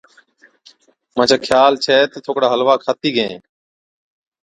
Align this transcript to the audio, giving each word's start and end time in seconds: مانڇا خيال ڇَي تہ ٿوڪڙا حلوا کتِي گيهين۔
مانڇا 1.15 1.37
خيال 1.47 1.73
ڇَي 1.83 1.97
تہ 2.11 2.17
ٿوڪڙا 2.25 2.47
حلوا 2.53 2.75
کتِي 2.85 3.09
گيهين۔ 3.15 3.41